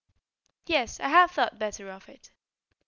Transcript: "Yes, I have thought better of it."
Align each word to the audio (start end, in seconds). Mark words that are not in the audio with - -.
"Yes, 0.65 0.99
I 0.99 1.09
have 1.09 1.29
thought 1.29 1.59
better 1.59 1.91
of 1.91 2.09
it." 2.09 2.31